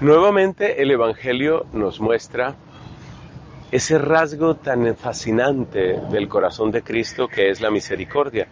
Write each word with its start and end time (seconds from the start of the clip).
Nuevamente 0.00 0.80
el 0.80 0.90
Evangelio 0.92 1.66
nos 1.74 2.00
muestra 2.00 2.54
ese 3.70 3.98
rasgo 3.98 4.54
tan 4.54 4.96
fascinante 4.96 6.00
del 6.10 6.26
corazón 6.26 6.70
de 6.70 6.80
Cristo 6.80 7.28
que 7.28 7.50
es 7.50 7.60
la 7.60 7.70
misericordia. 7.70 8.48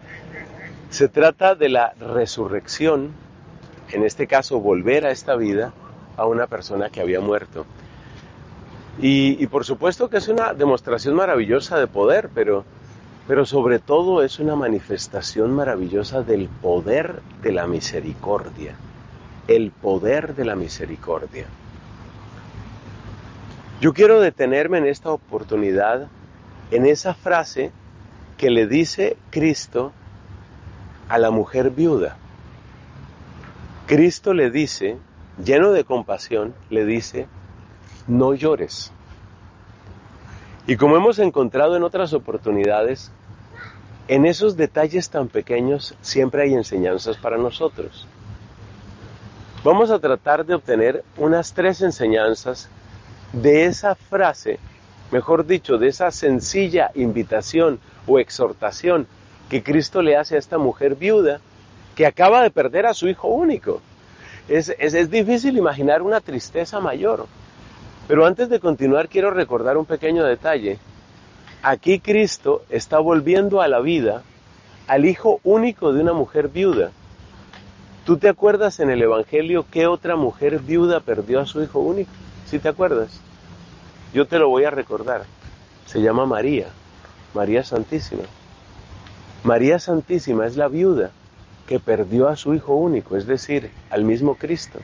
Se 0.91 1.07
trata 1.07 1.55
de 1.55 1.69
la 1.69 1.95
resurrección, 1.99 3.13
en 3.91 4.03
este 4.03 4.27
caso 4.27 4.59
volver 4.59 5.07
a 5.07 5.11
esta 5.11 5.35
vida 5.35 5.73
a 6.17 6.27
una 6.27 6.45
persona 6.45 6.91
que 6.91 7.01
había 7.01 7.19
muerto. 7.19 7.65
Y, 9.01 9.47
por 9.47 9.65
supuesto 9.65 10.07
que 10.07 10.17
es 10.17 10.27
una 10.27 10.53
demostración 10.53 11.15
maravillosa 11.15 11.79
de 11.79 11.87
poder, 11.87 12.29
pero, 12.35 12.63
pero 13.27 13.47
sobre 13.47 13.79
todo 13.79 14.21
es 14.21 14.37
una 14.37 14.55
manifestación 14.55 15.51
maravillosa 15.55 16.21
del 16.21 16.47
poder 16.47 17.21
de 17.41 17.53
la 17.53 17.65
misericordia. 17.65 18.75
El 19.49 19.71
poder 19.71 20.35
de 20.35 20.45
la 20.45 20.55
misericordia. 20.55 21.47
Yo 23.81 23.95
quiero 23.95 24.21
detenerme 24.21 24.77
en 24.77 24.85
esta 24.85 25.11
oportunidad 25.11 26.07
en 26.69 26.85
esa 26.85 27.15
frase 27.15 27.71
que 28.37 28.51
le 28.51 28.67
dice 28.67 29.17
Cristo 29.31 29.91
a 31.07 31.17
la 31.17 31.31
mujer 31.31 31.71
viuda. 31.71 32.15
Cristo 33.87 34.35
le 34.35 34.51
dice, 34.51 34.97
lleno 35.43 35.71
de 35.71 35.83
compasión, 35.83 36.53
le 36.69 36.85
dice, 36.85 37.25
no 38.05 38.35
llores. 38.35 38.91
Y 40.67 40.75
como 40.75 40.95
hemos 40.95 41.17
encontrado 41.17 41.75
en 41.75 41.81
otras 41.81 42.13
oportunidades, 42.13 43.11
en 44.09 44.27
esos 44.27 44.57
detalles 44.57 45.09
tan 45.09 45.27
pequeños 45.27 45.95
siempre 46.01 46.43
hay 46.43 46.53
enseñanzas 46.53 47.17
para 47.17 47.39
nosotros. 47.39 48.07
Vamos 49.61 49.91
a 49.91 49.99
tratar 49.99 50.45
de 50.45 50.55
obtener 50.55 51.03
unas 51.17 51.53
tres 51.53 51.81
enseñanzas 51.81 52.69
de 53.33 53.65
esa 53.65 53.93
frase, 53.93 54.57
mejor 55.11 55.45
dicho, 55.45 55.77
de 55.77 55.89
esa 55.89 56.11
sencilla 56.11 56.91
invitación 56.95 57.77
o 58.07 58.19
exhortación 58.19 59.05
que 59.49 59.61
Cristo 59.61 60.01
le 60.01 60.15
hace 60.15 60.35
a 60.35 60.39
esta 60.39 60.57
mujer 60.57 60.95
viuda 60.95 61.41
que 61.93 62.05
acaba 62.05 62.41
de 62.41 62.51
perder 62.51 62.85
a 62.85 62.93
su 62.93 63.09
hijo 63.09 63.27
único. 63.27 63.81
Es, 64.47 64.73
es, 64.79 65.11
difícil 65.11 65.57
imaginar 65.57 66.03
una 66.03 66.21
tristeza 66.21 66.79
mayor. 66.79 67.25
Pero 68.07 68.25
antes 68.25 68.47
de 68.47 68.61
continuar 68.61 69.09
quiero 69.09 69.29
recordar 69.29 69.75
un 69.75 69.85
pequeño 69.85 70.23
detalle. 70.23 70.79
Aquí 71.63 71.99
Cristo 71.99 72.63
está 72.69 72.99
volviendo 72.99 73.61
a 73.61 73.67
la 73.67 73.81
vida 73.81 74.23
al 74.87 75.03
hijo 75.03 75.41
único 75.43 75.91
de 75.91 76.01
una 76.01 76.13
mujer 76.13 76.47
viuda. 76.47 76.91
¿Tú 78.09 78.17
te 78.17 78.27
acuerdas 78.27 78.79
en 78.79 78.89
el 78.89 79.03
Evangelio 79.03 79.67
qué 79.69 79.85
otra 79.85 80.15
mujer 80.15 80.61
viuda 80.61 80.99
perdió 80.99 81.39
a 81.39 81.45
su 81.45 81.61
hijo 81.61 81.77
único? 81.77 82.09
¿Sí 82.47 82.57
te 82.57 82.67
acuerdas? 82.67 83.21
Yo 84.15 84.25
te 84.25 84.39
lo 84.39 84.49
voy 84.49 84.63
a 84.63 84.71
recordar. 84.71 85.25
Se 85.85 86.01
llama 86.01 86.25
María, 86.25 86.69
María 87.35 87.63
Santísima. 87.63 88.23
María 89.43 89.77
Santísima 89.77 90.47
es 90.47 90.57
la 90.57 90.69
viuda 90.69 91.11
que 91.67 91.79
perdió 91.79 92.29
a 92.29 92.35
su 92.35 92.55
hijo 92.55 92.73
único, 92.73 93.15
es 93.15 93.27
decir, 93.27 93.69
al 93.91 94.05
mismo 94.05 94.33
Cristo. 94.33 94.79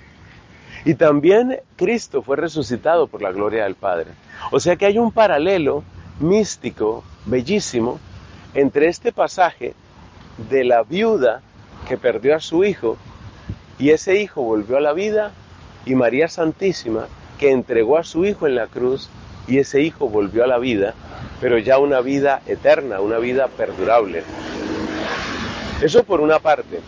Y 0.86 0.94
también 0.94 1.62
Cristo 1.78 2.22
fue 2.22 2.38
resucitado 2.38 3.08
por 3.08 3.23
la 3.23 3.31
gloria 3.31 3.64
del 3.64 3.73
Padre. 3.73 4.12
O 4.52 4.59
sea 4.59 4.76
que 4.76 4.86
hay 4.86 5.00
un 5.00 5.12
paralelo 5.12 5.84
místico, 6.20 7.03
bellísimo, 7.26 8.00
entre 8.53 8.88
este 8.88 9.12
pasaje 9.12 9.73
de 10.48 10.64
la 10.64 10.84
viuda 10.84 11.42
que 11.88 11.98
perdió 11.98 12.36
a 12.36 12.40
su 12.40 12.64
hijo 12.64 12.98
y 13.80 13.90
ese 13.92 14.20
hijo 14.20 14.42
volvió 14.42 14.78
a 14.78 14.81
la 14.81 14.94
vida 14.94 15.31
y 15.86 15.95
María 15.95 16.28
Santísima 16.28 17.08
que 17.38 17.52
entregó 17.52 17.98
a 17.98 18.04
su 18.04 18.26
hijo 18.26 18.48
en 18.48 18.56
la 18.56 18.68
cruz 18.68 19.09
y 19.48 19.59
ese 19.59 19.81
hijo 19.81 20.09
volvió 20.09 20.44
a 20.44 20.48
la 20.48 20.58
vida, 20.58 20.94
pero 21.42 21.58
ya 21.58 21.78
una 21.78 22.02
vida 22.02 22.42
eterna, 22.48 23.02
una 23.02 23.18
vida 23.18 23.47
perdurable. 23.47 24.24
Eso 25.81 26.03
por 26.03 26.22
una 26.22 26.40
parte. 26.40 26.80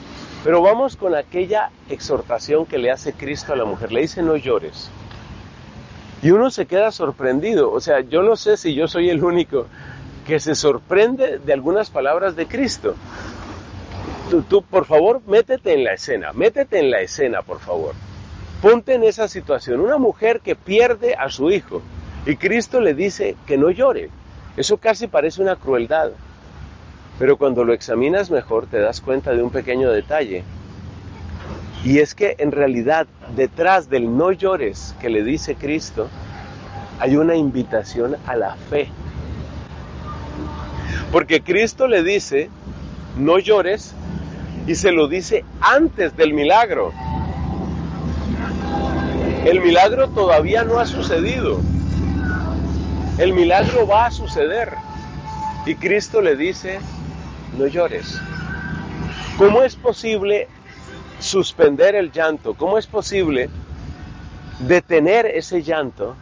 Pero 0.43 0.61
vamos 0.61 0.95
con 0.95 1.13
aquella 1.13 1.71
exhortación 1.89 2.65
que 2.65 2.77
le 2.77 2.91
hace 2.91 3.13
Cristo 3.13 3.53
a 3.53 3.57
la 3.57 3.65
mujer. 3.65 3.91
Le 3.91 4.01
dice 4.01 4.21
no 4.21 4.37
llores. 4.37 4.89
Y 6.21 6.31
uno 6.31 6.49
se 6.49 6.65
queda 6.65 6.91
sorprendido. 6.91 7.71
O 7.71 7.81
sea, 7.81 7.99
yo 8.01 8.23
no 8.23 8.35
sé 8.35 8.55
si 8.55 8.73
yo 8.73 8.87
soy 8.87 9.09
el 9.09 9.23
único 9.23 9.67
que 10.25 10.39
se 10.39 10.55
sorprende 10.55 11.39
de 11.39 11.53
algunas 11.53 11.89
palabras 11.89 12.35
de 12.35 12.47
Cristo. 12.47 12.95
Tú, 14.29 14.61
por 14.61 14.85
favor, 14.85 15.21
métete 15.25 15.73
en 15.73 15.85
la 15.85 15.93
escena, 15.93 16.33
métete 16.33 16.79
en 16.79 16.91
la 16.91 16.99
escena, 16.99 17.43
por 17.43 17.59
favor. 17.59 17.95
Ponte 18.61 18.93
en 18.93 19.03
esa 19.03 19.29
situación. 19.29 19.79
Una 19.79 19.97
mujer 19.97 20.41
que 20.41 20.55
pierde 20.55 21.15
a 21.15 21.29
su 21.29 21.49
hijo 21.49 21.81
y 22.25 22.35
Cristo 22.35 22.81
le 22.81 22.93
dice 22.93 23.37
que 23.45 23.57
no 23.57 23.69
llore. 23.69 24.09
Eso 24.57 24.77
casi 24.77 25.07
parece 25.07 25.41
una 25.41 25.55
crueldad. 25.55 26.11
Pero 27.19 27.37
cuando 27.37 27.63
lo 27.63 27.73
examinas 27.73 28.29
mejor 28.29 28.67
te 28.67 28.79
das 28.79 28.99
cuenta 28.99 29.31
de 29.31 29.41
un 29.41 29.49
pequeño 29.49 29.91
detalle. 29.91 30.43
Y 31.85 31.99
es 31.99 32.13
que 32.13 32.35
en 32.39 32.51
realidad 32.51 33.07
detrás 33.35 33.89
del 33.89 34.17
no 34.17 34.33
llores 34.33 34.93
que 34.99 35.09
le 35.09 35.23
dice 35.23 35.55
Cristo 35.55 36.09
hay 36.99 37.15
una 37.15 37.35
invitación 37.35 38.17
a 38.25 38.35
la 38.35 38.55
fe. 38.55 38.89
Porque 41.13 41.41
Cristo 41.41 41.87
le 41.87 42.03
dice, 42.03 42.49
no 43.17 43.39
llores, 43.39 43.95
y 44.67 44.75
se 44.75 44.91
lo 44.91 45.07
dice 45.07 45.45
antes 45.61 46.15
del 46.17 46.33
milagro. 46.33 46.91
El 49.45 49.61
milagro 49.61 50.09
todavía 50.09 50.65
no 50.65 50.77
ha 50.77 50.85
sucedido. 50.85 51.61
El 53.17 53.31
milagro 53.33 53.87
va 53.87 54.07
a 54.07 54.11
suceder. 54.11 54.73
Y 55.65 55.75
Cristo 55.75 56.21
le 56.21 56.35
dice, 56.35 56.79
no 57.57 57.67
llores. 57.67 58.19
¿Cómo 59.37 59.63
es 59.63 59.75
posible 59.75 60.49
suspender 61.19 61.95
el 61.95 62.11
llanto? 62.11 62.53
¿Cómo 62.53 62.77
es 62.77 62.87
posible 62.87 63.49
detener 64.59 65.25
ese 65.27 65.63
llanto 65.63 66.15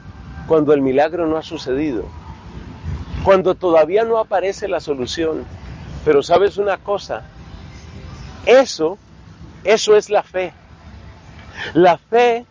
cuando 0.47 0.73
el 0.73 0.81
milagro 0.81 1.25
no 1.25 1.38
ha 1.38 1.44
sucedido? 1.44 2.06
Cuando 3.23 3.56
todavía 3.56 4.03
no 4.03 4.19
aparece 4.19 4.67
la 4.67 4.79
solución. 4.79 5.45
Pero 6.03 6.22
sabes 6.22 6.57
una 6.57 6.77
cosa, 6.77 7.23
eso, 8.45 8.97
eso 9.63 9.95
es 9.95 10.09
la 10.09 10.23
fe. 10.23 10.53
La 11.73 11.97
fe 11.97 12.45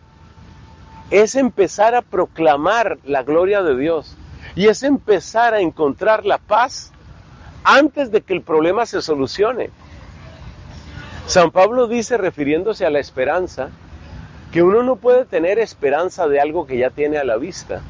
es 1.11 1.35
empezar 1.35 1.95
a 1.95 2.01
proclamar 2.01 2.97
la 3.03 3.23
gloria 3.23 3.61
de 3.61 3.77
Dios 3.77 4.17
y 4.55 4.67
es 4.67 4.83
empezar 4.83 5.53
a 5.53 5.61
encontrar 5.61 6.25
la 6.25 6.37
paz 6.37 6.91
antes 7.63 8.11
de 8.11 8.21
que 8.21 8.33
el 8.33 8.41
problema 8.41 8.85
se 8.85 9.01
solucione. 9.01 9.69
San 11.27 11.51
Pablo 11.51 11.87
dice, 11.87 12.17
refiriéndose 12.17 12.85
a 12.85 12.91
la 12.91 12.99
esperanza, 12.99 13.69
que 14.51 14.61
uno 14.61 14.83
no 14.83 14.95
puede 14.95 15.25
tener 15.25 15.59
esperanza 15.59 16.27
de 16.27 16.39
algo 16.39 16.67
que 16.67 16.77
ya 16.77 16.91
tiene 16.91 17.17
a 17.17 17.23
la 17.23 17.37
vista. 17.37 17.81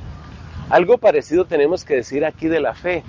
Algo 0.69 0.97
parecido 0.97 1.45
tenemos 1.45 1.83
que 1.83 1.95
decir 1.95 2.25
aquí 2.25 2.47
de 2.47 2.59
la 2.59 2.73
fe. 2.73 3.03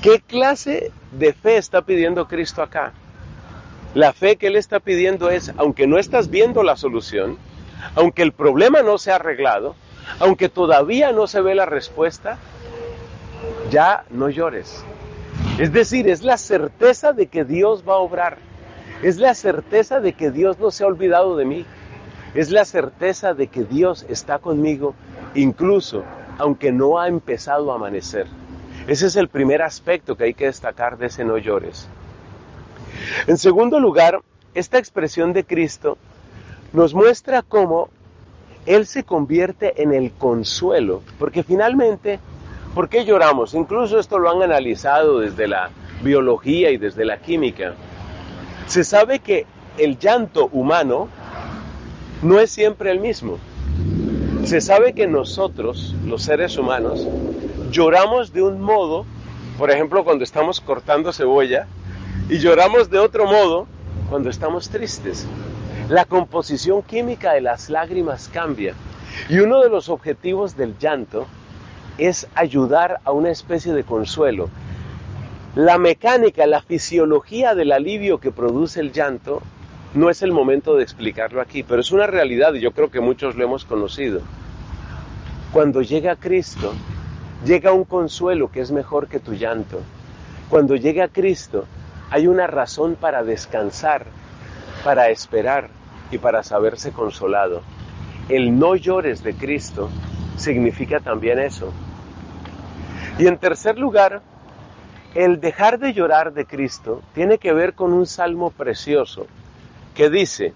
¿Qué 0.00 0.20
clase 0.20 0.92
de 1.10 1.32
fe 1.32 1.58
está 1.58 1.82
pidiendo 1.82 2.26
Cristo 2.26 2.62
acá? 2.62 2.92
La 3.94 4.14
fe 4.14 4.36
que 4.36 4.46
Él 4.46 4.56
está 4.56 4.80
pidiendo 4.80 5.28
es, 5.30 5.52
aunque 5.58 5.86
no 5.86 5.98
estás 5.98 6.30
viendo 6.30 6.62
la 6.62 6.76
solución, 6.76 7.36
aunque 7.94 8.22
el 8.22 8.32
problema 8.32 8.80
no 8.82 8.96
se 8.96 9.12
ha 9.12 9.16
arreglado, 9.16 9.74
aunque 10.18 10.48
todavía 10.48 11.12
no 11.12 11.26
se 11.26 11.42
ve 11.42 11.54
la 11.54 11.66
respuesta, 11.66 12.38
ya 13.70 14.04
no 14.10 14.30
llores. 14.30 14.82
Es 15.58 15.72
decir, 15.72 16.08
es 16.08 16.22
la 16.22 16.38
certeza 16.38 17.12
de 17.12 17.26
que 17.26 17.44
Dios 17.44 17.84
va 17.86 17.94
a 17.94 17.98
obrar. 17.98 18.38
Es 19.02 19.18
la 19.18 19.34
certeza 19.34 20.00
de 20.00 20.14
que 20.14 20.30
Dios 20.30 20.58
no 20.58 20.70
se 20.70 20.84
ha 20.84 20.86
olvidado 20.86 21.36
de 21.36 21.44
mí. 21.44 21.66
Es 22.34 22.50
la 22.50 22.64
certeza 22.64 23.34
de 23.34 23.48
que 23.48 23.64
Dios 23.64 24.06
está 24.08 24.38
conmigo, 24.38 24.94
incluso 25.34 26.04
aunque 26.38 26.72
no 26.72 26.98
ha 26.98 27.08
empezado 27.08 27.72
a 27.72 27.74
amanecer. 27.74 28.26
Ese 28.86 29.06
es 29.06 29.16
el 29.16 29.28
primer 29.28 29.60
aspecto 29.60 30.16
que 30.16 30.24
hay 30.24 30.34
que 30.34 30.46
destacar 30.46 30.96
de 30.96 31.06
ese 31.06 31.24
no 31.24 31.36
llores. 31.36 31.88
En 33.26 33.38
segundo 33.38 33.80
lugar, 33.80 34.20
esta 34.54 34.78
expresión 34.78 35.32
de 35.32 35.44
Cristo 35.44 35.98
nos 36.72 36.94
muestra 36.94 37.42
cómo 37.42 37.88
Él 38.66 38.86
se 38.86 39.04
convierte 39.04 39.82
en 39.82 39.92
el 39.92 40.12
consuelo, 40.12 41.02
porque 41.18 41.42
finalmente 41.42 42.20
¿Por 42.74 42.88
qué 42.88 43.04
lloramos? 43.04 43.52
Incluso 43.52 43.98
esto 43.98 44.18
lo 44.18 44.30
han 44.30 44.42
analizado 44.42 45.20
desde 45.20 45.46
la 45.46 45.68
biología 46.02 46.70
y 46.70 46.78
desde 46.78 47.04
la 47.04 47.18
química. 47.18 47.74
Se 48.66 48.82
sabe 48.82 49.18
que 49.18 49.44
el 49.76 49.98
llanto 49.98 50.48
humano 50.52 51.08
no 52.22 52.40
es 52.40 52.50
siempre 52.50 52.90
el 52.90 52.98
mismo. 52.98 53.36
Se 54.44 54.62
sabe 54.62 54.94
que 54.94 55.06
nosotros, 55.06 55.94
los 56.06 56.22
seres 56.22 56.56
humanos, 56.56 57.06
lloramos 57.70 58.32
de 58.32 58.42
un 58.42 58.60
modo, 58.62 59.04
por 59.58 59.70
ejemplo, 59.70 60.02
cuando 60.02 60.24
estamos 60.24 60.60
cortando 60.62 61.12
cebolla, 61.12 61.66
y 62.28 62.38
lloramos 62.38 62.90
de 62.90 62.98
otro 62.98 63.26
modo 63.26 63.66
cuando 64.08 64.30
estamos 64.30 64.68
tristes. 64.68 65.26
La 65.88 66.04
composición 66.04 66.82
química 66.82 67.32
de 67.32 67.40
las 67.40 67.68
lágrimas 67.68 68.28
cambia. 68.32 68.74
Y 69.28 69.38
uno 69.38 69.60
de 69.60 69.68
los 69.68 69.88
objetivos 69.88 70.56
del 70.56 70.78
llanto 70.78 71.26
es 71.98 72.26
ayudar 72.34 73.00
a 73.04 73.12
una 73.12 73.30
especie 73.30 73.72
de 73.72 73.84
consuelo. 73.84 74.48
La 75.54 75.76
mecánica, 75.76 76.46
la 76.46 76.62
fisiología 76.62 77.54
del 77.54 77.72
alivio 77.72 78.18
que 78.18 78.30
produce 78.30 78.80
el 78.80 78.92
llanto 78.92 79.42
no 79.94 80.08
es 80.08 80.22
el 80.22 80.32
momento 80.32 80.76
de 80.76 80.82
explicarlo 80.82 81.42
aquí, 81.42 81.62
pero 81.62 81.82
es 81.82 81.92
una 81.92 82.06
realidad 82.06 82.54
y 82.54 82.60
yo 82.60 82.70
creo 82.70 82.90
que 82.90 83.00
muchos 83.00 83.36
lo 83.36 83.44
hemos 83.44 83.66
conocido. 83.66 84.22
Cuando 85.52 85.82
llega 85.82 86.16
Cristo, 86.16 86.72
llega 87.44 87.72
un 87.72 87.84
consuelo 87.84 88.50
que 88.50 88.60
es 88.60 88.70
mejor 88.70 89.08
que 89.08 89.20
tu 89.20 89.34
llanto. 89.34 89.80
Cuando 90.48 90.76
llega 90.76 91.08
Cristo, 91.08 91.66
hay 92.12 92.26
una 92.26 92.46
razón 92.46 92.94
para 92.94 93.24
descansar, 93.24 94.04
para 94.84 95.08
esperar 95.08 95.70
y 96.10 96.18
para 96.18 96.42
saberse 96.42 96.92
consolado. 96.92 97.62
El 98.28 98.58
no 98.58 98.76
llores 98.76 99.24
de 99.24 99.32
Cristo 99.32 99.88
significa 100.36 101.00
también 101.00 101.38
eso. 101.38 101.72
Y 103.18 103.26
en 103.26 103.38
tercer 103.38 103.78
lugar, 103.78 104.20
el 105.14 105.40
dejar 105.40 105.78
de 105.78 105.94
llorar 105.94 106.34
de 106.34 106.44
Cristo 106.44 107.00
tiene 107.14 107.38
que 107.38 107.54
ver 107.54 107.72
con 107.72 107.94
un 107.94 108.04
salmo 108.04 108.50
precioso 108.50 109.26
que 109.94 110.10
dice, 110.10 110.52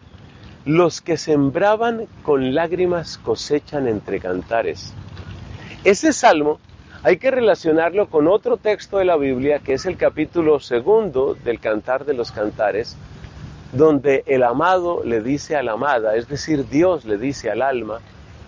los 0.67 1.01
que 1.01 1.17
sembraban 1.17 2.07
con 2.23 2.55
lágrimas 2.55 3.17
cosechan 3.17 3.89
entre 3.89 4.21
cantares. 4.21 4.93
Ese 5.85 6.13
salmo 6.13 6.61
hay 7.07 7.19
que 7.19 7.31
relacionarlo 7.31 8.09
con 8.09 8.27
otro 8.27 8.57
texto 8.57 8.99
de 8.99 9.05
la 9.05 9.17
Biblia, 9.17 9.61
que 9.61 9.75
es 9.75 9.87
el 9.87 9.97
capítulo 9.97 10.59
segundo 10.59 11.37
del 11.37 11.61
Cantar 11.61 12.05
de 12.05 12.15
los 12.15 12.33
Cantares, 12.33 12.97
donde 13.71 14.25
el 14.27 14.43
amado 14.43 15.05
le 15.05 15.21
dice 15.21 15.55
a 15.55 15.63
la 15.63 15.75
amada, 15.75 16.17
es 16.17 16.27
decir, 16.27 16.69
Dios 16.69 17.05
le 17.05 17.17
dice 17.17 17.49
al 17.49 17.63
alma, 17.63 18.01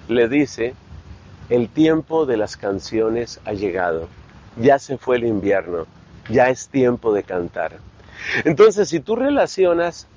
le 0.08 0.26
dice, 0.28 0.74
el 1.50 1.68
tiempo 1.68 2.26
de 2.26 2.36
las 2.36 2.56
canciones 2.56 3.40
ha 3.44 3.52
llegado, 3.52 4.08
ya 4.56 4.80
se 4.80 4.98
fue 4.98 5.18
el 5.18 5.26
invierno, 5.26 5.86
ya 6.28 6.48
es 6.48 6.66
tiempo 6.68 7.14
de 7.14 7.22
cantar. 7.22 7.76
Entonces, 8.44 8.88
si 8.88 8.98
tú 8.98 9.14
relacionas 9.14 10.08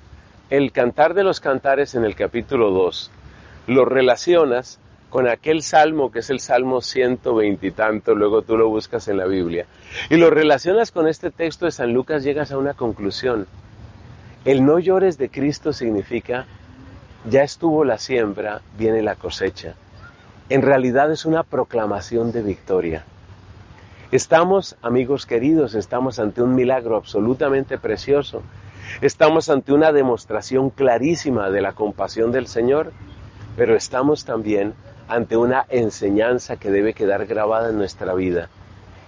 el 0.50 0.72
cantar 0.72 1.14
de 1.14 1.22
los 1.22 1.38
cantares 1.38 1.94
en 1.94 2.04
el 2.04 2.16
capítulo 2.16 2.72
2 2.72 3.08
lo 3.68 3.84
relacionas 3.84 4.80
con 5.12 5.28
aquel 5.28 5.62
salmo 5.62 6.10
que 6.10 6.20
es 6.20 6.30
el 6.30 6.40
salmo 6.40 6.80
120 6.80 7.66
y 7.66 7.70
tanto, 7.72 8.14
luego 8.14 8.40
tú 8.40 8.56
lo 8.56 8.70
buscas 8.70 9.08
en 9.08 9.18
la 9.18 9.26
Biblia, 9.26 9.66
y 10.08 10.16
lo 10.16 10.30
relacionas 10.30 10.90
con 10.90 11.06
este 11.06 11.30
texto 11.30 11.66
de 11.66 11.70
San 11.70 11.92
Lucas, 11.92 12.24
llegas 12.24 12.50
a 12.50 12.56
una 12.56 12.72
conclusión. 12.72 13.46
El 14.46 14.64
no 14.64 14.78
llores 14.78 15.18
de 15.18 15.28
Cristo 15.28 15.74
significa, 15.74 16.46
ya 17.28 17.42
estuvo 17.42 17.84
la 17.84 17.98
siembra, 17.98 18.62
viene 18.78 19.02
la 19.02 19.16
cosecha. 19.16 19.74
En 20.48 20.62
realidad 20.62 21.12
es 21.12 21.26
una 21.26 21.42
proclamación 21.42 22.32
de 22.32 22.42
victoria. 22.42 23.04
Estamos, 24.12 24.76
amigos 24.80 25.26
queridos, 25.26 25.74
estamos 25.74 26.18
ante 26.18 26.40
un 26.40 26.54
milagro 26.54 26.96
absolutamente 26.96 27.76
precioso 27.76 28.42
Estamos 29.00 29.48
ante 29.48 29.72
una 29.72 29.92
demostración 29.92 30.70
clarísima 30.70 31.50
de 31.50 31.60
la 31.60 31.72
compasión 31.72 32.32
del 32.32 32.46
Señor, 32.46 32.92
pero 33.56 33.76
estamos 33.76 34.24
también 34.24 34.74
ante 35.14 35.36
una 35.36 35.66
enseñanza 35.68 36.56
que 36.56 36.70
debe 36.70 36.94
quedar 36.94 37.26
grabada 37.26 37.68
en 37.68 37.76
nuestra 37.76 38.14
vida. 38.14 38.48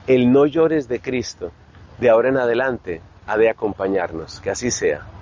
El 0.07 0.31
no 0.31 0.45
llores 0.45 0.87
de 0.87 1.01
Cristo, 1.01 1.51
de 1.99 2.11
ahora 2.11 2.29
en 2.29 2.37
adelante, 2.37 3.01
ha 3.27 3.39
de 3.39 3.49
acompañarnos. 3.49 4.41
Que 4.41 4.51
así 4.51 4.71
sea. 4.71 5.14